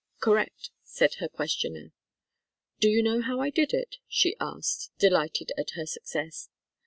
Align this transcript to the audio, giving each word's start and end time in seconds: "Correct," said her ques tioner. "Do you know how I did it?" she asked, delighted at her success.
"Correct," 0.19 0.71
said 0.83 1.13
her 1.19 1.29
ques 1.29 1.55
tioner. 1.57 1.91
"Do 2.79 2.89
you 2.89 3.03
know 3.03 3.21
how 3.21 3.39
I 3.39 3.51
did 3.51 3.71
it?" 3.71 3.97
she 4.07 4.35
asked, 4.39 4.89
delighted 4.97 5.51
at 5.59 5.73
her 5.75 5.85
success. 5.85 6.49